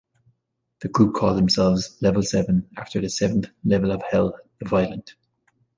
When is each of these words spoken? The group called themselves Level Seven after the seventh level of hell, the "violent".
The 0.79 0.87
group 0.87 1.13
called 1.13 1.37
themselves 1.37 2.01
Level 2.01 2.23
Seven 2.23 2.67
after 2.75 2.99
the 2.99 3.07
seventh 3.07 3.51
level 3.63 3.91
of 3.91 4.01
hell, 4.01 4.35
the 4.59 4.67
"violent". 4.67 5.13